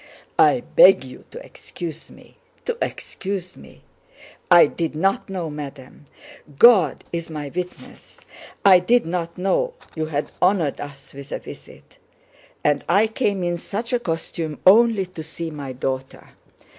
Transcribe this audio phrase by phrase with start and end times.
[0.39, 3.83] I beg you to excuse me, to excuse me...
[4.49, 6.05] I did not know, madam.
[6.57, 8.19] God is my witness,
[8.65, 11.99] I did not know you had honored us with a visit,
[12.63, 16.29] and I came in such a costume only to see my daughter.